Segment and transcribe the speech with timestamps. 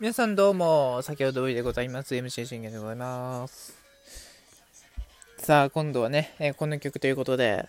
[0.00, 2.14] 皆さんどうも、先ほど通りでございます。
[2.14, 3.76] MC 信玄でございます。
[5.38, 7.68] さあ、今度はね、えー、この曲ということで、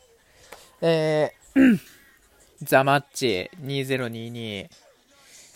[0.80, 1.80] えー、
[2.62, 4.70] ザ・マッチ2022、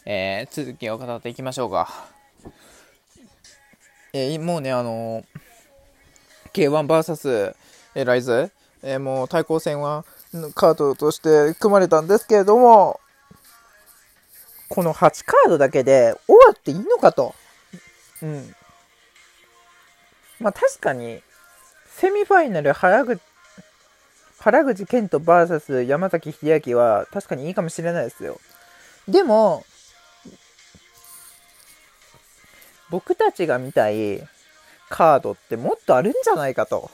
[0.08, 2.08] えー、続きを語っていきましょうか。
[4.12, 7.54] えー、もうね、あのー、K1vs、
[7.94, 10.06] えー、ライズ、えー、もう対抗戦は
[10.56, 13.00] カードとして組まれたんですけれども、
[14.70, 17.36] この8カードだけで終わっていいのかと。
[18.22, 18.56] うん。
[20.40, 21.22] まあ確かに、
[21.88, 23.22] セミファイナル原口、
[24.40, 28.40] 原口健人 VS 山崎秀明は確かにいいかもしれないですよ。
[29.08, 29.66] でも、
[32.90, 34.22] 僕たちが見たい
[34.90, 36.92] カードってもっとあるんじゃないかと。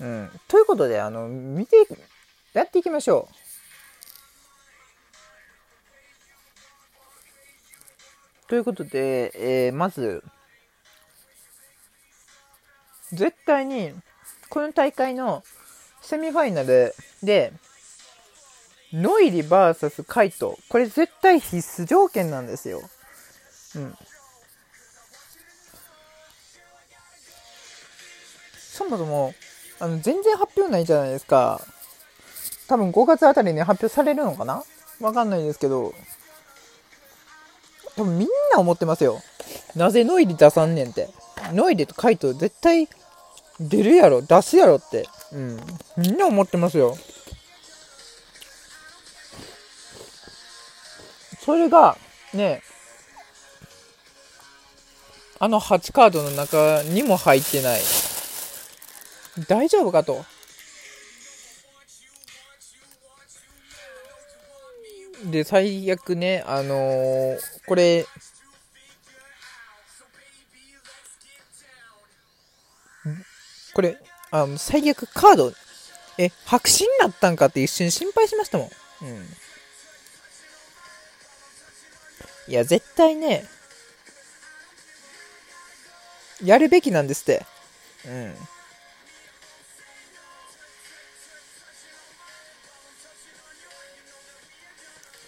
[0.00, 0.30] うん。
[0.48, 1.76] ということで、あの、見て、
[2.52, 3.41] やっていきましょう。
[8.52, 10.22] ということで、えー、まず、
[13.10, 13.94] 絶対に、
[14.50, 15.42] この大会の
[16.02, 17.54] セミファイナルで、
[18.92, 20.58] ノイリ VS カイト。
[20.68, 22.82] これ絶対必須条件なんですよ。
[23.76, 23.94] うん。
[28.58, 29.32] そもそも、
[29.80, 31.62] あの、全然発表ないじゃないですか。
[32.68, 34.62] 多分5月あたりに発表されるのかな？
[35.00, 35.94] わかんないですけど、
[37.96, 39.20] 多分みんな思ってますよ。
[39.76, 41.08] なぜノイリ出さんねんって。
[41.52, 42.88] ノイリとカイト絶対
[43.60, 45.08] 出るやろ、出すやろって。
[45.32, 45.60] うん。
[45.96, 46.96] みんな思ってますよ。
[51.44, 51.96] それが、
[52.32, 52.62] ね、
[55.38, 57.80] あの8カードの中にも入ってない。
[59.48, 60.24] 大丈夫かと。
[65.24, 68.06] で、最悪ね、あのー、これ、
[73.74, 73.98] これ、
[74.30, 75.52] あの、最悪カード、
[76.18, 78.70] え、白紙になったんかって一瞬心配しましたもん。
[79.02, 79.26] うん。
[82.48, 83.46] いや、絶対ね、
[86.42, 87.46] やるべきなんですって。
[88.06, 88.34] うん。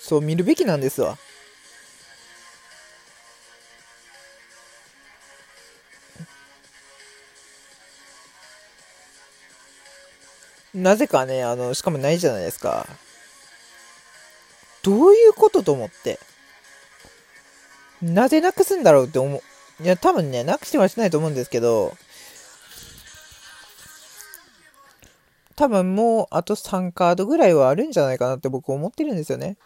[0.04, 1.16] そう見るべきなんですわ。
[10.74, 12.86] なぜかね、あの、しかもないじゃないですか。
[14.82, 16.20] どういうことと思って。
[18.02, 19.82] なぜなくすんだろうって思う。
[19.82, 21.96] いや、多分ね、なくしてはしないと思うんですけど、
[25.56, 29.56] 多分もうあと3カードぐらいはあるんじゃないかなって僕思ってるんですよね。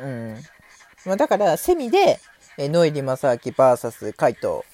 [0.00, 0.42] うん。
[1.04, 2.20] まあ、だから、セミで、
[2.58, 4.64] えノイリマサアキ VS カイト。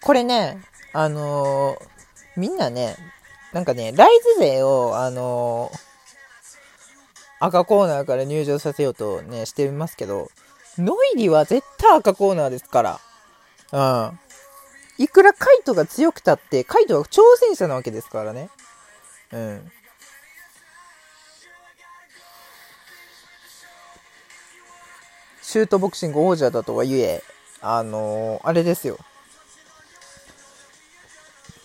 [0.00, 0.60] これね、
[0.92, 1.78] あのー、
[2.36, 2.96] みんなね、
[3.52, 10.30] なんかね、ライズ勢を、あのー、赤コーナーから入場させようとね、してみますけど、
[10.78, 13.00] ノイリは絶対赤コーナーですから。
[13.72, 14.18] うん。
[14.98, 18.48] いくらカイトが強くたって、カイトは挑戦者なわけですからね。
[19.32, 19.72] うん。
[25.52, 27.22] シュートボクシング王者だとはいえ、
[27.60, 28.96] あのー、あれですよ。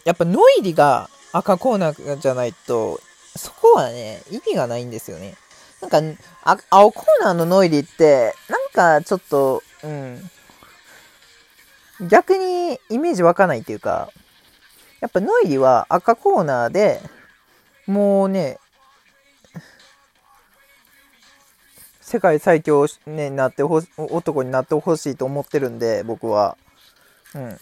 [0.03, 2.99] やっぱノイリが赤コーナーじゃないと、
[3.37, 5.35] そこはね、意味がないんですよね。
[5.79, 6.01] なんか、
[6.43, 10.29] あ青コーナーのノイリって、なんかちょっと、うん。
[12.09, 14.11] 逆にイメージ湧かないっていうか、
[14.99, 16.99] やっぱノイリは赤コーナーで、
[17.85, 18.59] もうね、
[22.07, 26.57] 世界最強、ね、なってほ男になってほしいと思ってるんで、僕は。
[27.35, 27.59] うん。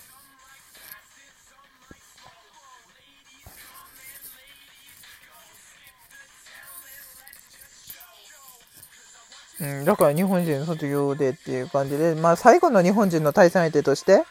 [9.61, 14.25] うん、だから日本人卒業でっていう感じで、まあ最後の日本人の対戦相手として、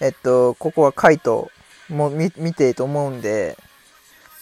[0.00, 1.48] えっと、ここはカイト
[1.88, 3.56] も見見てと思うんで、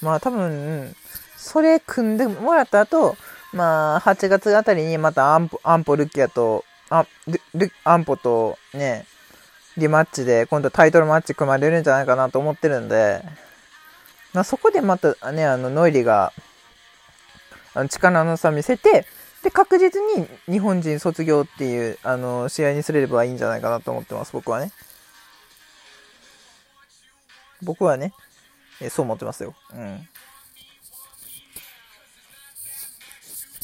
[0.01, 0.97] まあ多分、
[1.37, 3.15] それ組んでもらった後、
[3.53, 7.07] まあ、8月あたりにまたアンポ、アンポルキアと、あ、
[7.55, 9.07] ル、アンポとね、
[9.77, 13.23] リマッチで今度タイトルマッチ組まれるんじゃないかなと思ってるんで、
[14.35, 16.33] まあ、そこでまたね、あの、ノイリが、
[17.75, 19.07] あの力の差見せて、
[19.43, 24.73] で、確実に日本人卒業っていう、あの、試合にすれればいいんじゃないかなと思ってます、僕はね。
[27.63, 28.13] 僕はね、
[28.81, 29.55] えそう思ってますよ。
[29.75, 30.09] うん。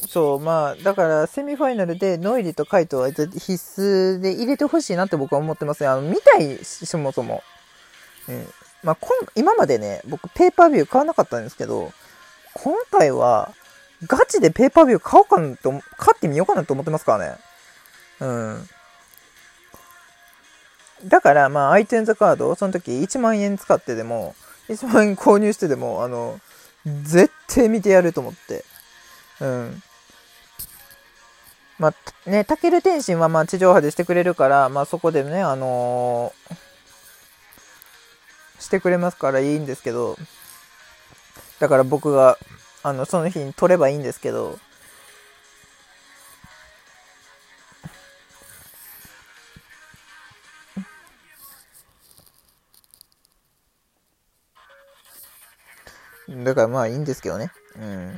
[0.08, 3.22] そう、まあ、だから、セミファイナルでノイリとカイトは必
[3.52, 5.88] 須で入れてほしいなって僕は思ってますね。
[5.88, 7.42] あの、見たいし、そもそも。
[8.28, 8.46] うん。
[8.82, 11.92] まあ、今、今までね、僕、ペーパービュー買わなかったんですけど、
[12.54, 13.52] 今回は、
[14.06, 17.36] ガチでペーパービュー買おうかなと、買ってみようかなと思ってますからね。
[18.20, 18.68] うん。
[21.06, 24.34] だから、まあ、iTunes カード、その時1万円使ってでも、
[24.68, 26.40] 1万円購入してでも、あの、
[27.02, 28.64] 絶対見てやると思って。
[29.40, 29.82] うん。
[31.78, 40.16] まあ、ね、タケル天心はまあ地上波でしてくれるから、まあそこでね、あのー、してくれますからいいんですけど、
[41.58, 42.38] だから僕が、
[42.82, 44.58] あの、その日に撮ればいいんですけど、
[56.28, 57.50] だからまあいいんですけどね。
[57.76, 58.14] うん。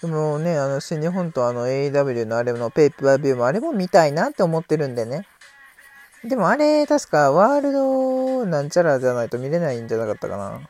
[0.00, 5.26] でもね、あの、新日本とあの AEW のあれのペーパービューもあれも見たいなって思ってるんでね。
[6.24, 10.60] でもあれ、確かワールドなんちゃらじゃないと見れないんじゃなかったかな。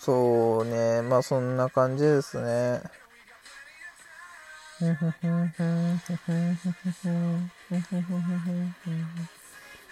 [0.00, 2.80] そうね、まあそんな感じですね。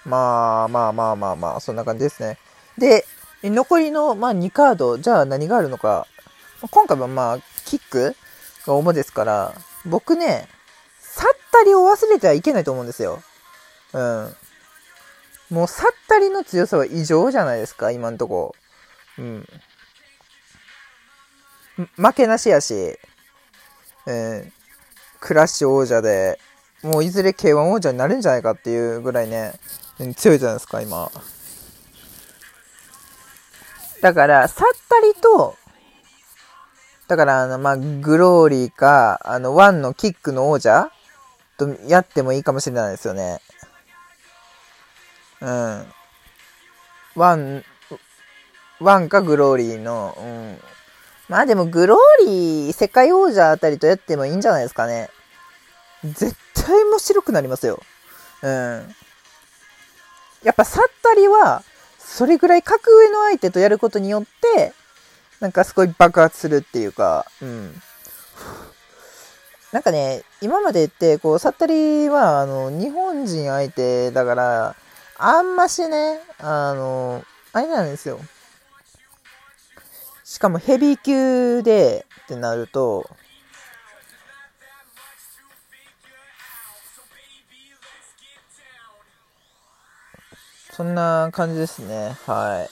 [0.08, 2.38] まあまあまあまあまあ、そんな感じですね。
[2.78, 3.04] で、
[3.42, 6.06] 残りの、まあ、2カード、じゃあ何があるのか。
[6.70, 8.16] 今回はまあ、キック
[8.66, 10.48] が主ですから、僕ね、
[11.00, 13.22] さったりを忘れてはいけないと思うんですよ。
[13.92, 14.36] うん。
[15.50, 18.54] もう、さったりの強さは異常じゃないですか、今んとこ。
[19.18, 19.46] うん。
[21.96, 22.98] 負けなしやし、
[24.06, 24.52] うん。
[25.20, 26.40] クラッシュ王者で、
[26.82, 29.52] もういずれ K1 王者になるんじゃないかっていうぐらいね、
[30.14, 31.10] 強いじゃないですか、今。
[34.00, 35.56] だから、さったりと、
[37.08, 40.90] だから、あの、まあ、グローリーか、あの、ワンのキックの王者
[41.56, 43.40] とやってもいいかもしれないですよね。
[45.40, 45.86] うん。
[47.16, 47.64] ワン、
[48.80, 50.60] ワンかグローリーの、うん。
[51.28, 55.10] まあでも、グローリー、世界王者あたりとやってもいいんじゃないですかね。
[56.04, 57.82] 絶対面白くなりますよ。
[58.42, 58.94] うん。
[60.42, 61.62] やっぱサッタリは、
[61.98, 64.72] それぐらい格上の相手とやることによって、
[65.40, 67.80] なんかすごい爆発するっていうか、うん。
[69.72, 74.76] なんかね、今までって、こう、サッタリは、あの、日本人相手だから、
[75.18, 78.18] あんましね、あの、あれなんですよ。
[80.24, 83.08] しかもヘビー級でってなると、
[90.78, 92.16] そんな感じですね。
[92.24, 92.68] はい。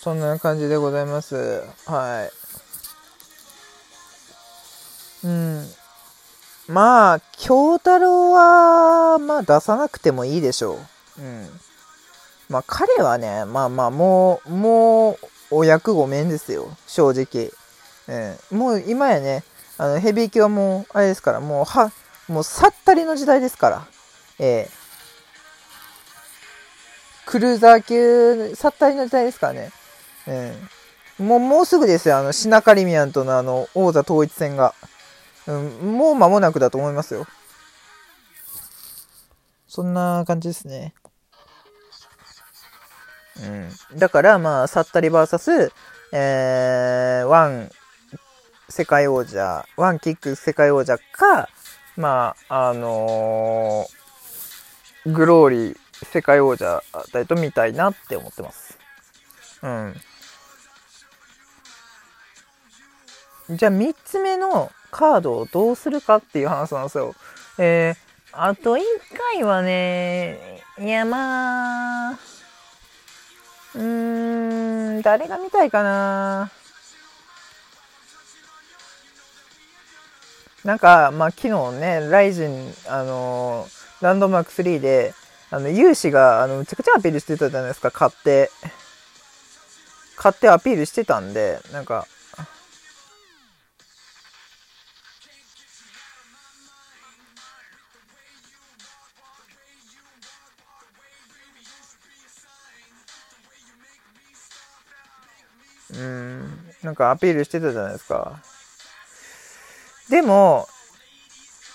[0.00, 1.62] そんな感じでございます。
[1.84, 2.30] は
[5.22, 5.26] い。
[5.26, 5.66] うん。
[6.66, 10.78] まあ、京太郎は、まあ出さなくてもいいでしょ
[11.18, 11.20] う。
[11.20, 11.46] うん。
[12.48, 15.18] まあ彼はね、まあまあもう、もう、
[15.50, 16.74] お役御免ですよ。
[16.86, 17.52] 正直。
[18.08, 18.58] うん。
[18.58, 19.44] もう今やね、
[19.76, 21.92] あの、ヘビー級はもう、あれですから、もう、は、
[22.28, 23.86] もうさったりの時代ですから。
[24.38, 24.70] えー、
[27.30, 29.70] クルーザー級、さったりの時代ですからね。
[30.26, 32.18] えー、もう、もうすぐですよ。
[32.18, 34.74] あの、シナカリミアンとのあの、王座統一戦が。
[35.46, 37.26] うん、もう間もなくだと思いますよ。
[39.68, 40.94] そんな感じですね。
[43.42, 43.98] うん。
[43.98, 45.72] だから、まあ、サッタリ VS、
[46.12, 47.70] えー、ワン
[48.68, 51.48] 世界王者、ワンキック世界王者か、
[51.96, 58.78] まあ、あのー、グローリー世界王者あたりと見たいなって思ってます。
[59.62, 59.94] うん。
[63.50, 67.14] じゃあ3つ目のカードをどうするかっていう話なんですよ。
[67.58, 67.96] えー、
[68.32, 68.82] あと1
[69.34, 72.18] 回はね、いやまあ、
[73.74, 76.50] うーん、誰が見たいかな。
[80.64, 85.12] なんか、まあ、昨日ね、ライジン、あのー、ランドマーク3で、
[85.50, 88.50] あの、有志が、あの、めちゃくちゃアピールしてたじゃないですか、買って。
[90.16, 92.06] 買ってアピールしてたんで、なんか、
[105.92, 108.53] うん、なんかアピールしてたじゃないですか。
[110.14, 110.68] でも、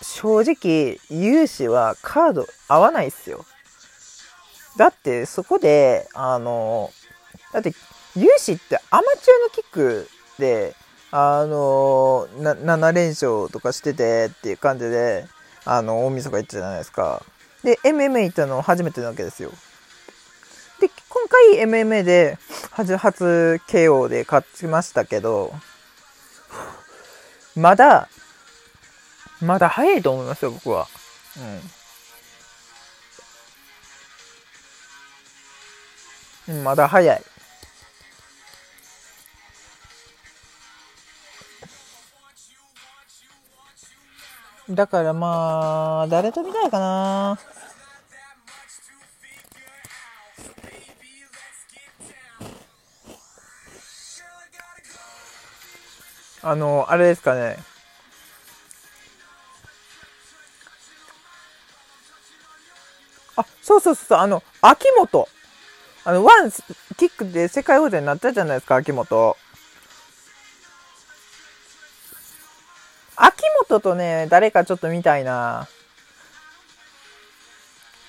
[0.01, 3.45] 正直、融資はカード合わないっすよ。
[4.77, 6.89] だってそこで、あの、
[7.51, 7.73] だって
[8.15, 10.73] 融資ってアマチュアのキックで、
[11.11, 15.25] あの、7連勝とかしててっていう感じで、
[15.65, 17.21] あの、大晦日行ったじゃないですか。
[17.65, 19.51] で、MMA 行ったの初めてなわけですよ。
[20.79, 22.37] で、今回 MMA で
[22.71, 25.51] 初、初 KO で勝ちましたけど、
[27.59, 28.07] まだ、
[29.41, 30.87] まだ早いと思いますよ、僕は。
[36.47, 36.63] うん。
[36.63, 37.21] まだ早い。
[44.69, 47.39] だからまあ、誰と見たいかな。
[56.41, 57.57] あの、あれですかね。
[63.79, 65.27] そうそうそう、あの、秋元。
[66.05, 66.51] あの、ワン
[66.97, 69.37] キックで世界王者になったじゃないですか、秋元。
[73.15, 75.67] 秋元とね、誰かちょっと見たいな。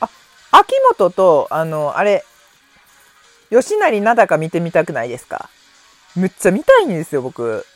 [0.00, 0.08] あ、
[0.52, 2.24] 秋元と、あの、あれ、
[3.50, 5.50] 吉成灘か見てみたくないですか？
[6.14, 7.66] むっちゃ見たいんですよ、僕。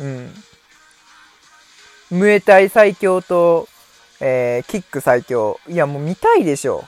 [0.00, 0.34] うん。
[2.10, 3.68] ムエタイ最強と、
[4.18, 5.60] えー、キック最強。
[5.68, 6.84] いや、もう見たいでしょ。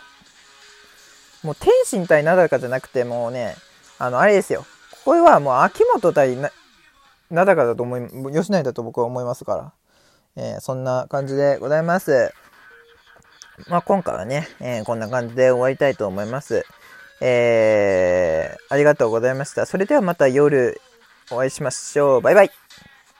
[1.42, 3.56] もう天心対灘かじゃなくて、もうね、
[3.98, 4.64] あの、あれですよ。
[5.04, 9.72] これはもう秋元対なだかだと思い、吉成だと僕は思いますから、
[10.36, 12.32] えー、そんな感じでございます。
[13.68, 16.64] まあ、今回はね、えー、こんな感じで終わりたいと思います。
[17.20, 19.66] えー、ありがとうございました。
[19.66, 20.80] それではまた夜
[21.30, 22.20] お会いしましょう。
[22.20, 22.50] バイバイ。